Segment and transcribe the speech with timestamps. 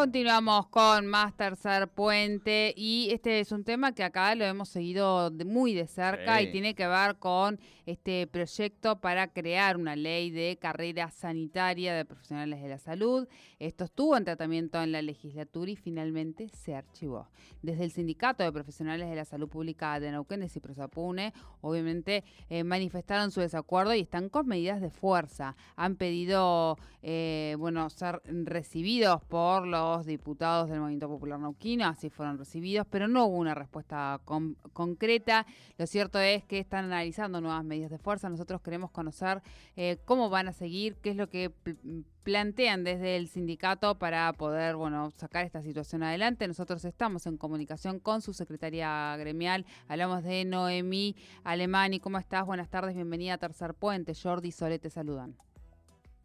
[0.00, 5.30] Continuamos con más tercer puente y este es un tema que acá lo hemos seguido
[5.44, 10.56] muy de cerca y tiene que ver con este proyecto para crear una ley de
[10.58, 13.28] carrera sanitaria de profesionales de la salud.
[13.58, 17.28] Esto estuvo en tratamiento en la legislatura y finalmente se archivó.
[17.60, 22.64] Desde el Sindicato de Profesionales de la Salud Pública de Neuquén, de Ciprosapune, obviamente eh,
[22.64, 25.56] manifestaron su desacuerdo y están con medidas de fuerza.
[25.76, 32.38] Han pedido, eh, bueno, ser recibidos por los diputados del Movimiento Popular Nauquino, así fueron
[32.38, 34.20] recibidos, pero no hubo una respuesta
[34.72, 35.46] concreta.
[35.78, 38.28] Lo cierto es que están analizando nuevas medidas de fuerza.
[38.28, 39.42] Nosotros queremos conocer
[39.76, 41.50] eh, cómo van a seguir, qué es lo que
[42.22, 46.46] plantean desde el sindicato para poder bueno sacar esta situación adelante.
[46.46, 49.66] Nosotros estamos en comunicación con su secretaria gremial.
[49.88, 52.00] Hablamos de Noemí Alemani.
[52.00, 52.46] ¿Cómo estás?
[52.46, 54.14] Buenas tardes, bienvenida a Tercer Puente.
[54.14, 55.36] Jordi y Sole te saludan.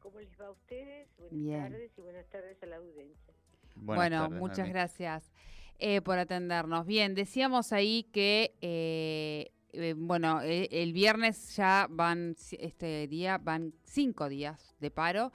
[0.00, 1.08] ¿Cómo les va a ustedes?
[1.18, 3.37] Buenas tardes y buenas tardes a la audiencia
[3.82, 5.32] bueno, muchas gracias
[5.80, 6.86] eh, por atendernos.
[6.86, 14.28] Bien, decíamos ahí que, eh, eh, bueno, el viernes ya van, este día van cinco
[14.28, 15.30] días de paro.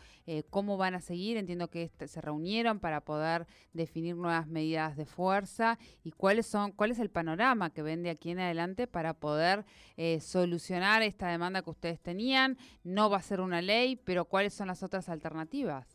[0.50, 1.38] ¿Cómo van a seguir?
[1.38, 6.74] Entiendo que este, se reunieron para poder definir nuevas medidas de fuerza y cuáles son,
[6.74, 9.66] cuál es el panorama que ven de aquí en adelante para poder
[10.20, 12.58] solucionar esta demanda que ustedes tenían.
[12.84, 15.93] No va a ser una ley, pero ¿cuáles son las otras alternativas?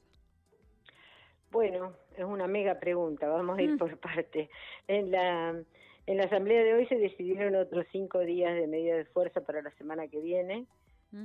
[1.51, 3.79] Bueno, es una mega pregunta, vamos a ir mm.
[3.79, 4.51] por parte.
[4.87, 5.51] En la,
[6.07, 9.63] en la asamblea de hoy se decidieron otros cinco días de medida de fuerza para
[9.63, 10.67] la semana que viene,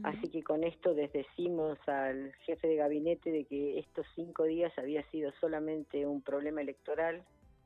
[0.04, 4.72] así que con esto les decimos al jefe de gabinete de que estos cinco días
[4.78, 7.22] había sido solamente un problema electoral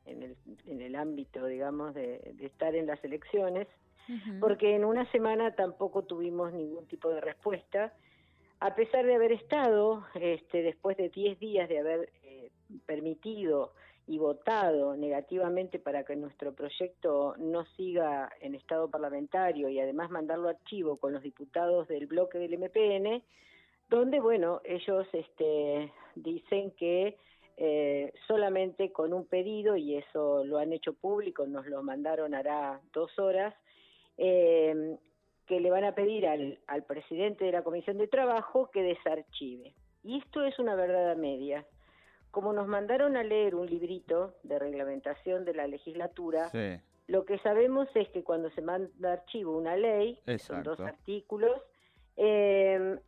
[0.08, 0.36] en el,
[0.66, 3.68] en el ámbito, digamos, de, estar en las elecciones,
[4.40, 7.94] porque en una semana tampoco tuvimos ningún tipo de respuesta
[8.60, 12.10] a pesar de haber estado, este, después de 10 días de haber
[12.86, 13.74] permitido
[14.08, 20.48] y votado negativamente para que nuestro proyecto no siga en estado parlamentario y además mandarlo
[20.48, 23.22] a archivo con los diputados del bloque del MPN,
[23.90, 27.18] donde, bueno, ellos este, dicen que
[27.58, 32.80] eh, solamente con un pedido, y eso lo han hecho público, nos lo mandaron hará
[32.94, 33.54] dos horas,
[34.18, 34.98] eh,
[35.48, 39.74] que le van a pedir al, al presidente de la Comisión de Trabajo que desarchive.
[40.04, 41.66] Y esto es una verdad a media.
[42.38, 46.52] Como nos mandaron a leer un librito de reglamentación de la legislatura,
[47.08, 51.60] lo que sabemos es que cuando se manda archivo una ley, son dos artículos,
[52.16, 53.00] eh,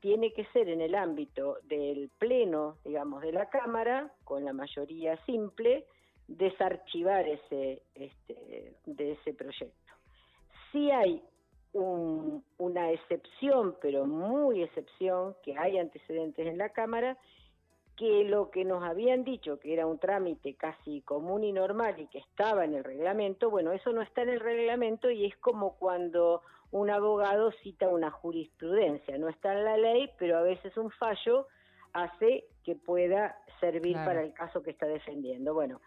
[0.00, 5.16] tiene que ser en el ámbito del pleno, digamos, de la Cámara, con la mayoría
[5.24, 5.86] simple,
[6.28, 9.94] desarchivar ese, este, de ese proyecto.
[10.70, 11.22] Si hay
[11.72, 17.16] una excepción, pero muy excepción, que hay antecedentes en la Cámara,
[17.96, 22.06] que lo que nos habían dicho que era un trámite casi común y normal y
[22.06, 25.76] que estaba en el reglamento, bueno, eso no está en el reglamento y es como
[25.76, 30.90] cuando un abogado cita una jurisprudencia, no está en la ley, pero a veces un
[30.90, 31.46] fallo
[31.92, 35.54] hace que pueda servir para el caso que está defendiendo.
[35.54, 35.80] Bueno,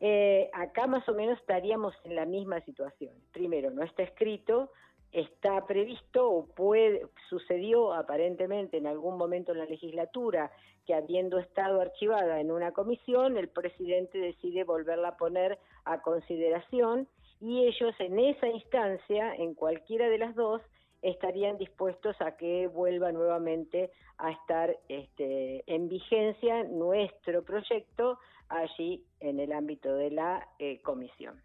[0.00, 3.14] eh, acá más o menos estaríamos en la misma situación.
[3.32, 4.70] Primero, no está escrito,
[5.16, 10.50] está previsto o puede sucedió aparentemente en algún momento en la legislatura
[10.84, 17.08] que habiendo estado archivada en una comisión el presidente decide volverla a poner a consideración
[17.40, 20.60] y ellos en esa instancia en cualquiera de las dos
[21.00, 28.18] estarían dispuestos a que vuelva nuevamente a estar este, en vigencia nuestro proyecto
[28.50, 31.40] allí en el ámbito de la eh, comisión.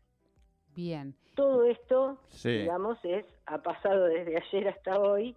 [0.75, 1.15] Bien.
[1.35, 5.35] Todo esto, digamos, es ha pasado desde ayer hasta hoy.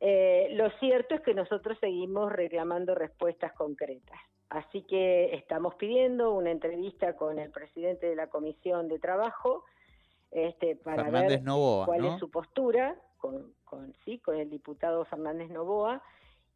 [0.00, 4.18] Eh, lo cierto es que nosotros seguimos reclamando respuestas concretas.
[4.48, 9.64] Así que estamos pidiendo una entrevista con el presidente de la Comisión de Trabajo
[10.30, 11.42] este, para ver
[11.86, 16.02] cuál es su postura, con, con, sí, con el diputado Fernández Novoa.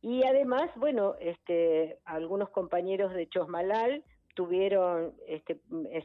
[0.03, 4.05] Y además, bueno, este, algunos compañeros de Chosmalal
[4.37, 5.59] tuvieron, este,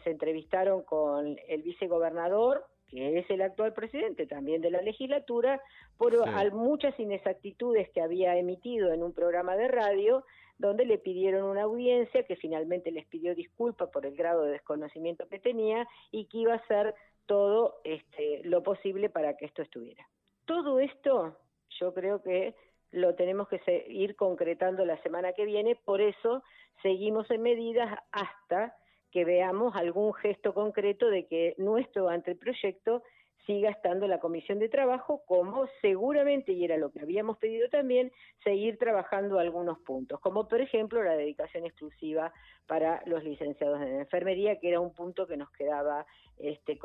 [0.03, 5.61] se entrevistaron con el vicegobernador, que es el actual presidente también de la legislatura,
[5.97, 6.13] por
[6.53, 10.23] muchas inexactitudes que había emitido en un programa de radio,
[10.57, 15.27] donde le pidieron una audiencia que finalmente les pidió disculpas por el grado de desconocimiento
[15.27, 16.95] que tenía y que iba a hacer
[17.25, 20.07] todo este, lo posible para que esto estuviera.
[20.45, 21.35] Todo esto
[21.79, 22.55] yo creo que
[22.91, 26.43] lo tenemos que ir concretando la semana que viene, por eso
[26.81, 28.75] seguimos en medidas hasta
[29.11, 33.03] que veamos algún gesto concreto de que nuestro anteproyecto
[33.45, 38.11] siga estando la comisión de trabajo, como seguramente, y era lo que habíamos pedido también,
[38.43, 42.31] seguir trabajando algunos puntos, como por ejemplo la dedicación exclusiva
[42.67, 46.05] para los licenciados en enfermería, que era un punto que nos quedaba
[46.37, 46.79] este,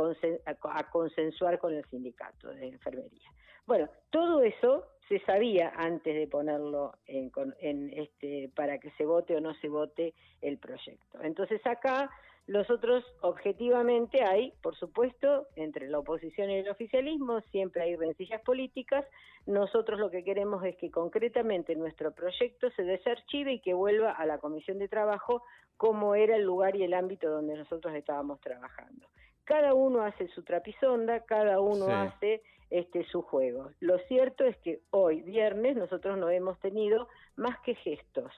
[0.64, 3.30] a consensuar con el sindicato de enfermería.
[3.66, 9.40] Bueno, todo eso se sabía antes de ponerlo en, este, para que se vote o
[9.40, 11.20] no se vote el proyecto.
[11.22, 12.10] Entonces acá
[12.46, 19.04] nosotros objetivamente hay, por supuesto, entre la oposición y el oficialismo, siempre hay rencillas políticas.
[19.46, 24.26] Nosotros lo que queremos es que concretamente nuestro proyecto se desarchive y que vuelva a
[24.26, 25.42] la Comisión de Trabajo
[25.76, 29.08] como era el lugar y el ámbito donde nosotros estábamos trabajando.
[29.46, 33.70] Cada uno hace su trapisonda, cada uno hace este, su juego.
[33.78, 38.32] Lo cierto es que hoy, viernes, nosotros no hemos tenido más que gestos.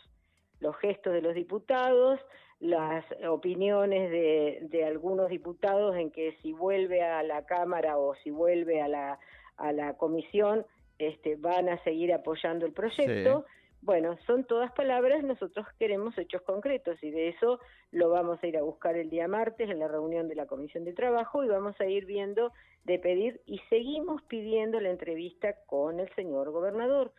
[0.61, 2.21] Los gestos de los diputados,
[2.61, 8.83] las opiniones de, algunos diputados en que si vuelve a la Cámara o si vuelve
[8.83, 9.19] a la,
[9.57, 10.67] a la comisión,
[10.99, 13.47] este, van a seguir apoyando el proyecto.
[13.81, 17.61] Bueno, son todas palabras, nosotros queremos hechos concretos y de eso
[17.93, 20.85] lo vamos a ir a buscar el día martes en la reunión de la Comisión
[20.85, 22.53] de Trabajo y vamos a ir viendo
[22.85, 27.13] de pedir y seguimos pidiendo la entrevista con el señor gobernador,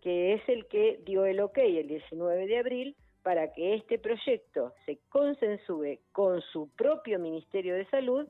[0.00, 4.72] que es el que dio el ok el 19 de abril para que este proyecto
[4.86, 8.26] se consensúe con su propio Ministerio de Salud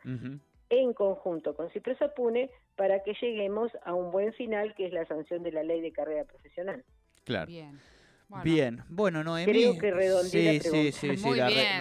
[0.71, 5.43] en conjunto con Cipresapune para que lleguemos a un buen final que es la sanción
[5.43, 6.83] de la ley de carrera profesional.
[7.29, 7.47] Claro.
[7.47, 7.83] Bien.
[8.45, 9.51] Bien, bueno, Noemí.
[9.51, 11.31] Creo que redondeé sí, sí, sí, sí,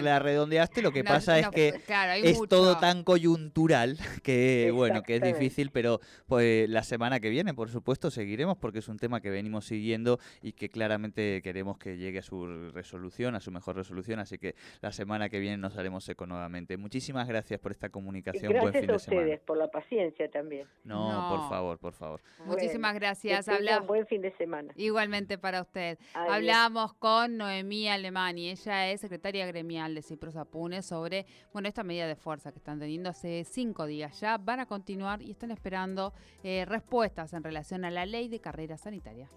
[0.00, 0.80] la, redondeaste.
[0.80, 1.74] Lo que pasa es que
[2.22, 7.52] es todo tan coyuntural que, bueno, que es difícil, pero pues la semana que viene,
[7.52, 11.98] por supuesto, seguiremos porque es un tema que venimos siguiendo y que claramente queremos que
[11.98, 14.18] llegue a su resolución, a su mejor resolución.
[14.18, 16.78] Así que la semana que viene nos haremos eco nuevamente.
[16.78, 18.52] Muchísimas gracias por esta comunicación.
[18.52, 20.66] Gracias Buen fin a ustedes por la paciencia también.
[20.84, 22.22] No, por favor, por favor.
[22.46, 23.48] Muchísimas gracias.
[23.48, 23.80] Habla...
[23.80, 24.72] Buen fin de semana.
[24.76, 25.98] Igualmente para usted.
[26.38, 32.06] Hablamos con Noemí Alemani, ella es secretaria gremial de Cipros Apune sobre bueno, esta medida
[32.06, 34.38] de fuerza que están teniendo hace cinco días ya.
[34.38, 36.12] Van a continuar y están esperando
[36.44, 39.28] eh, respuestas en relación a la ley de carrera sanitaria.